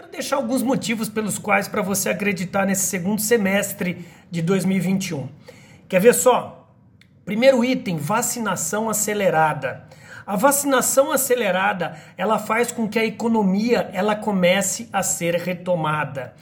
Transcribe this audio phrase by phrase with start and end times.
[0.00, 5.28] Quero deixar alguns motivos pelos quais para você acreditar nesse segundo semestre de 2021.
[5.86, 6.66] Quer ver só?
[7.22, 9.86] Primeiro item, vacinação acelerada.
[10.26, 16.32] A vacinação acelerada, ela faz com que a economia ela comece a ser retomada.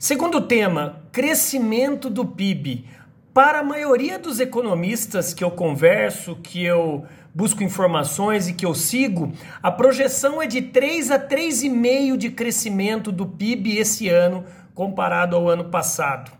[0.00, 2.88] Segundo tema, crescimento do PIB.
[3.36, 7.04] Para a maioria dos economistas que eu converso, que eu
[7.34, 9.30] busco informações e que eu sigo,
[9.62, 14.42] a projeção é de 3 a 3,5 de crescimento do PIB esse ano
[14.74, 16.32] comparado ao ano passado.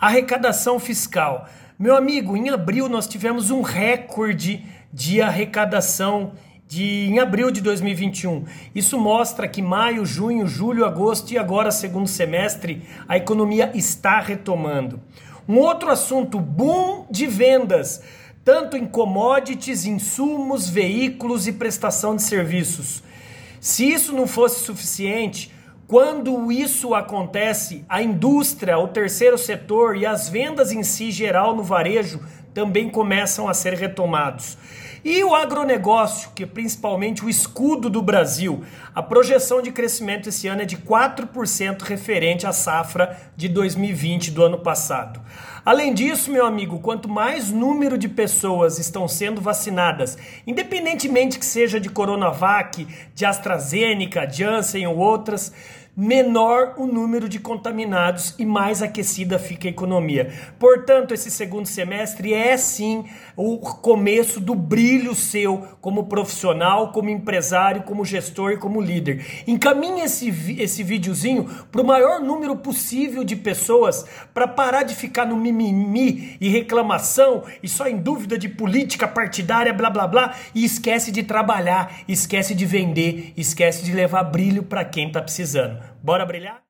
[0.00, 1.46] Arrecadação fiscal.
[1.78, 6.32] Meu amigo, em abril nós tivemos um recorde de arrecadação
[6.66, 8.46] de, em abril de 2021.
[8.74, 15.02] Isso mostra que maio, junho, julho, agosto e agora segundo semestre a economia está retomando.
[15.50, 18.00] Um outro assunto, boom de vendas,
[18.44, 23.02] tanto em commodities, insumos, veículos e prestação de serviços.
[23.60, 25.52] Se isso não fosse suficiente,
[25.88, 31.64] quando isso acontece, a indústria, o terceiro setor e as vendas em si geral no
[31.64, 32.20] varejo
[32.54, 34.56] também começam a ser retomados.
[35.02, 38.62] E o agronegócio, que é principalmente o escudo do Brasil,
[38.94, 44.42] a projeção de crescimento esse ano é de 4% referente à safra de 2020 do
[44.42, 45.20] ano passado.
[45.64, 51.78] Além disso, meu amigo, quanto mais número de pessoas estão sendo vacinadas, independentemente que seja
[51.78, 55.52] de Coronavac, de AstraZeneca, Janssen ou outras,
[55.96, 60.32] menor o número de contaminados e mais aquecida fica a economia.
[60.58, 63.04] Portanto, esse segundo semestre é sim
[63.36, 69.44] o começo do brilho seu como profissional, como empresário, como gestor e como líder.
[69.46, 75.26] Encaminhe esse, esse videozinho para o maior número possível de pessoas para parar de ficar
[75.26, 80.64] no mimimi e reclamação e só em dúvida de política partidária, blá blá blá, e
[80.64, 85.80] esquece de trabalhar, esquece de vender, esquece de levar brilho para quem está precisando.
[86.02, 86.62] Bora brilhar?